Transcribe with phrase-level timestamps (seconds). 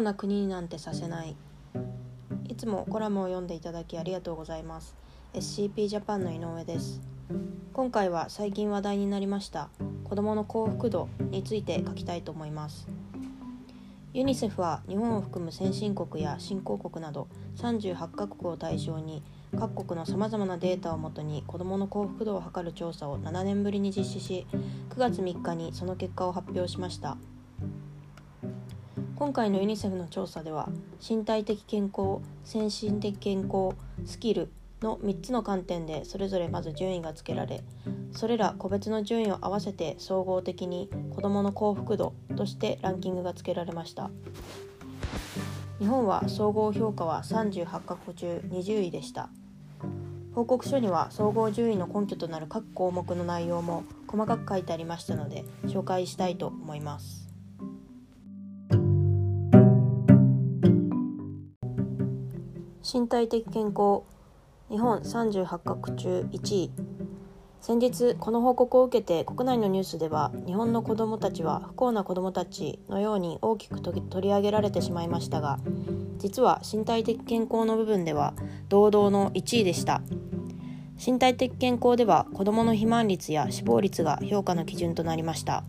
[0.00, 1.36] うな国になんてさせない。
[2.48, 4.96] いつもコラムを読んでいただきありがとうございます。
[5.34, 7.00] SCP ジャパンの井上です。
[7.72, 9.68] 今回は最近話題になりました
[10.02, 12.88] 子どもの幸福度について書きたいと思います。
[14.12, 19.22] ユニセフは日本を含む先進国や新興国など38カ国を対象に
[19.56, 24.46] 各国のさまざまなデータをもとに子どもの幸福度を測る調査を7年ぶりに実施し
[24.88, 27.18] 9月3日にその結果を発表しました。
[29.20, 30.70] 今回のユニセフの調査では
[31.06, 37.62] 身体的健康先進的健康スキルの3つの観点でそれぞれまず順位がつけられ
[38.12, 44.10] それら個別の順位を合わせて総合的に子どもの幸福度としてランキングがつけられました。
[45.78, 49.28] 日本は総合評価は38カ国中20位でした。
[50.34, 57.29] 報告書には総合順位の根拠となる各項目の内容も細かく書いてありましたので紹介したいと思います。
[62.92, 64.02] 身体的健康。
[64.68, 66.70] 日本38カ国中1位。
[67.60, 75.60] 先日この報告を受けて国内のニュースでは日本の子どもたちは不幸な子どもたちのように大きく取り上げられてしまいましたが
[76.18, 78.34] 実は身体的健康の部分では
[78.68, 80.02] 堂々の1位でした。
[80.98, 85.64] 身体的健康では子どもの肥満率や死亡率が評価の基準となりました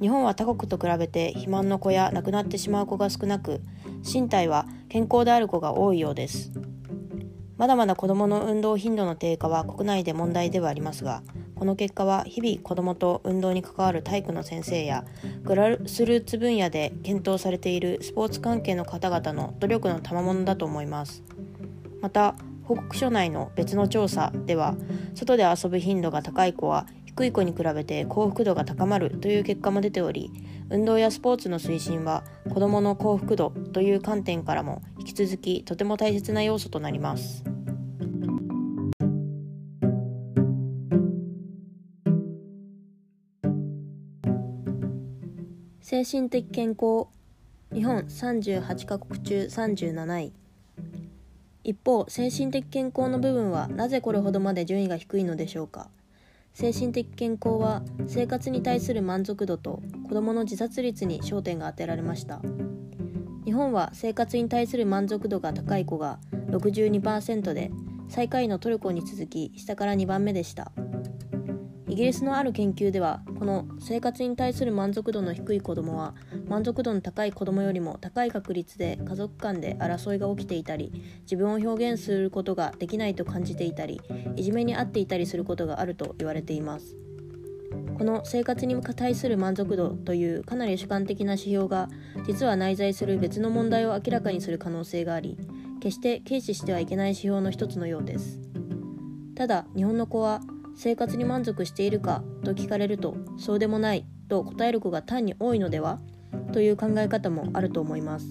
[0.00, 3.60] 日本は他国と比べて肥満の子や亡くなってしまう子が少なく
[4.04, 6.52] 身体は健康である子が多いようです。
[7.56, 11.22] まだまだ子どもの運動頻度の低下は国内で問題ではありますが
[11.54, 15.06] この結果は日々子どもと運動に関わる体育の先生や
[15.42, 21.22] グラスルーツ分野で検討されているスポーツ関係の方々の努力の賜物だと思います。
[22.02, 24.74] また報告書内の別の調査では
[25.14, 26.86] 外で遊ぶ頻度が高い子は
[27.16, 30.30] 低い子に比べて幸福度が高まるという結果も出ており
[30.68, 37.42] 運動やスポーツの推進は子どもの幸福度という観点からも引き続きとても大切な要素となります。
[45.80, 47.06] 精神的健康
[47.72, 50.32] 日本38カ国中37位
[51.64, 55.88] 一方精神的健康の部分はなぜこれほどまで順位が低いのでしょうか
[56.58, 62.40] 精神的健康は生活に対する満足度と子どもの自殺率に焦点が当てられました。
[63.44, 66.18] 日本は生活に対する満足度が高い子が
[66.48, 67.70] 62%で
[68.08, 70.72] 最下位のトルコに続き下から2番目でした。
[71.96, 76.14] イギリスのある研究ではこの生活に対する満足度の低い子どもは
[76.46, 80.92] 満足度の高い子どもよりも高い確率で家族間で争いが起きていたり
[81.22, 84.02] 自分を表現することができないと感じていたり
[84.36, 86.98] いじめに遭っていたりすることがあると言われています。
[87.96, 91.88] この生活に対する満足度というかなり主観的な指標が
[92.26, 95.38] 実は内在する別の問題を明らかにする可能性があり
[95.80, 98.38] 決して軽視してはいけない指標の一つのようです。
[99.34, 100.40] ただ日本の子は
[100.76, 105.98] 生活に満足しているかと聞かれるとそうでもないと答える子が単に多いのでは？
[106.52, 108.26] という考え方もあると思います。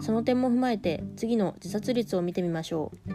[0.00, 3.12] その点も踏まえて次の自殺率を見てみましょう。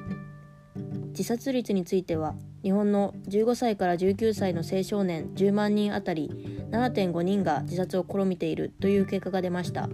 [1.10, 6.30] 自殺率については日本の15歳から19歳の青少年10万人あたり
[6.72, 9.90] 7.5人が自殺を試みているという結果が出ました。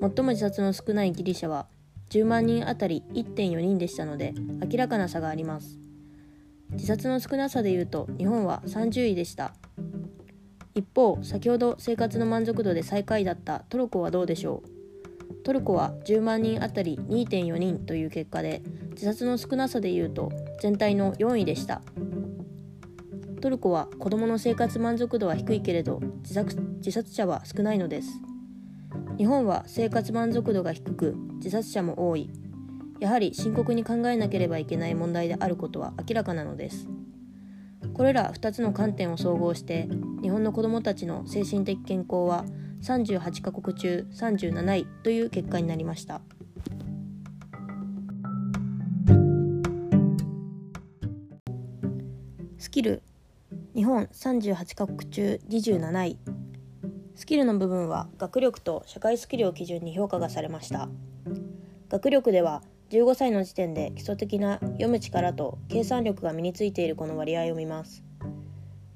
[0.00, 1.66] 最も自殺の少ないギリシャは
[2.10, 4.34] 10万人あたり1.4人でしたので
[4.70, 5.81] 明らかな差があります。
[6.72, 9.54] 自殺の少なさでいうと日本は30位でした。
[10.74, 15.34] 一方先ほど生活の満足度で最下位だったトルコはどうでしょう？
[15.44, 21.82] トルコは10万人あたり2.4人という結果で自殺の少なさでいうと全体の4位でした。
[23.40, 28.08] トルコは子どもの生活満足度は低いけれど自殺自殺者は少ないのです。
[29.18, 32.30] 日本は生活満足度が低く自殺者も多い。
[33.02, 36.86] やはり深刻に考えなければいけない問題であることは明らかなのです。
[37.94, 39.88] これら2つの観点を総合して
[40.22, 42.44] 日本の子どもたちの精神的健康は
[42.80, 46.20] 38カ国中37位という結果になりました。
[52.56, 53.02] スキル。
[53.74, 56.18] 日本38カ国中27位。
[57.16, 60.88] スキルの部分は学力と社会スキルを基準に評価がされました。
[61.88, 68.04] 学力では15歳の時点で基礎的な読む力と計算力が身についている子の割合を見ます。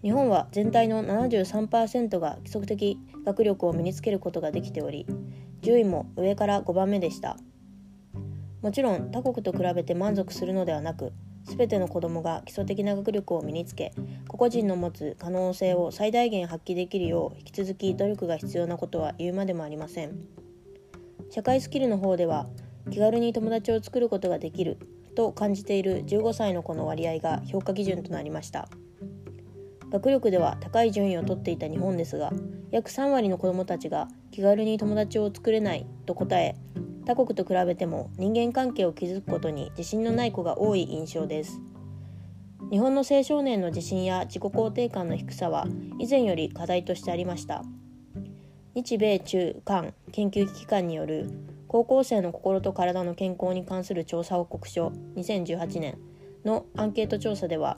[0.03, 5.07] 日本は全体の73%が基礎的学力を身につけることができており
[5.63, 7.39] 10位も上から5番目でした。
[8.61, 11.15] もちろん他国と比べて満足するのではなく
[11.45, 13.95] 全ての子どもが基礎的な学力を身につけ
[14.29, 20.19] 個々人の持つ可能性を最大限発揮できるよう引き続き努力が必要なことは言うまでもありません。
[21.31, 22.47] 社会スキルの方では
[22.91, 24.79] 気軽に友達を作ることができる
[25.15, 28.69] と感じている15歳の子の割合が評価基準となりました。
[29.91, 32.33] 学力では高い順位を取っていた日本ですが
[32.71, 36.57] 約3割の子どもたちが気軽に友達を作れないと答え
[37.07, 41.61] 他国と比べても人間関係を築くことに自信のない子が多い印象です。
[42.69, 45.69] 日本の青少年の自信や自己肯定感の低さは
[46.01, 47.63] 以前より課題としてありました。
[48.75, 51.31] 日米中韓研究機関による
[51.77, 55.99] 高校生の心と体の健康に関する調査報告書2018年
[56.43, 57.77] のアンケート調査では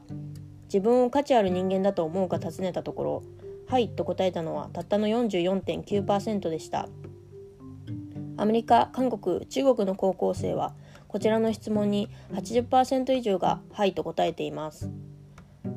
[0.67, 3.23] 自分を価値ある人間だと思うか尋ねたところ
[3.67, 6.89] 「はい」と答えたのはたったの44.9%でした。
[8.37, 10.75] アメリカ韓国中国の高校生は
[11.09, 14.89] こちらの質問に80%以上が「はい」と答えています。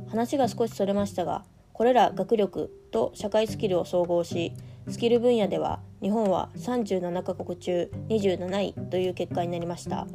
[0.10, 4.54] 話が少しそれましたがこれら学力と社会スキルを総合し
[4.88, 10.08] スキル分野では日本は37カ国中27位という結果になりました。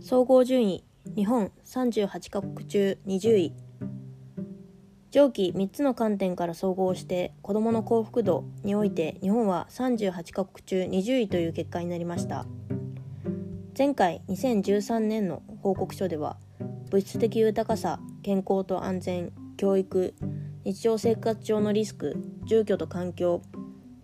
[0.00, 0.84] 総合順位
[1.16, 3.52] 日本38カ国中20位。
[5.10, 12.46] 上記3つの観点から総合して子どもの幸福度において日本は38カ国中20位という結果になりました。
[13.76, 16.36] 前回2013年の報告書では
[16.90, 20.14] 物質的豊かさ健康と安全教育
[20.64, 22.16] 日常生活上のリスク
[22.46, 23.42] 住居と環境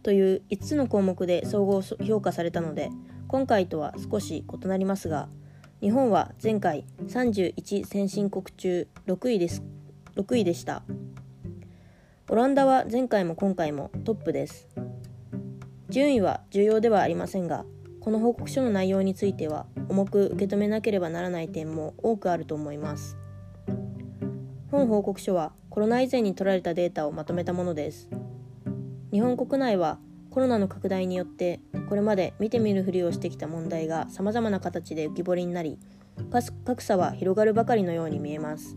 [0.03, 2.91] という5つの項目で総合評価されたので
[3.29, 5.29] 今回とは少し異なりますが
[5.81, 9.63] 日本は前回31先進国中6位です
[10.17, 10.83] 6位でした。
[12.29, 14.69] オランダは前回も今回もトップです。
[15.89, 17.65] 順位は重要ではありませんが
[18.01, 23.17] この報告書の内容については重く受け止めなければならない点も多くあると思います。
[24.71, 28.11] 本報告書はコロナ以前に取られたデータをまとめたものです。
[29.11, 29.99] 日本国内は
[30.29, 35.79] コロナの拡大によってこれまで見てみるふりをしてきた問題がさまざまな形で浮き彫りになり
[36.67, 38.77] 格差は広がるばかりのように見えます。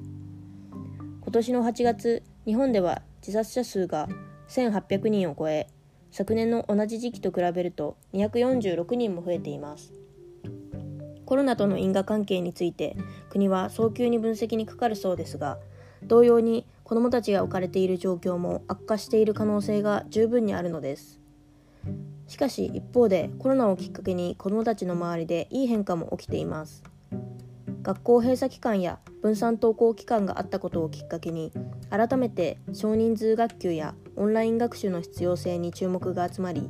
[1.21, 4.07] 今年の8月日本では自殺者数が
[4.47, 5.67] 1800人を超え
[6.11, 9.93] 昨年の同じ時期と比べると246人も増えています。
[11.25, 12.95] コロナとの因果関係について
[13.29, 15.59] 国は早急に分析にかかるそうですが
[16.03, 21.19] 同様に子どもたちが置かれている状況も悪化している可能性が十分にあるのです。
[22.27, 26.83] しかし一方でコロナをきっかけに子どもたちの周りでいい変化も起きています。
[27.81, 31.51] 学校閉鎖期間や分散登校期間があったことをきっかけに
[31.89, 36.69] 改めて少人数学級やオンライン学習の必要性に注目が集まり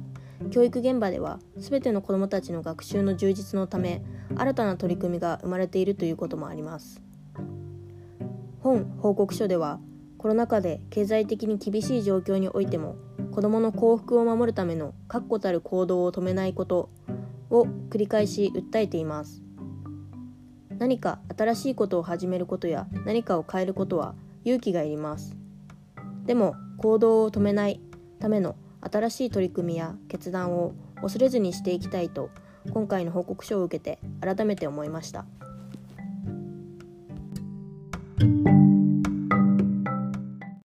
[0.51, 4.01] 教育現場では全ての子どもたちの学習の充実のため
[4.35, 7.01] 新たな取り組みが生まれているということもあります。
[8.61, 9.79] 本報告書では
[10.19, 12.95] コロナ禍で経済的に厳しい状況においても
[13.31, 16.89] 子どもの幸福を守るための確固たる行動を止めないこと
[17.49, 19.41] を繰り返し訴えています
[20.77, 24.13] 何か新しいことを始めることや何かを変えることは
[24.43, 25.35] 勇気がいります
[26.25, 27.79] でも行動を止めない
[28.19, 32.29] ための新しい取り組みや決断を恐れずにしていきたいと
[32.71, 35.25] 今回の報告書を受けて改めて思いました。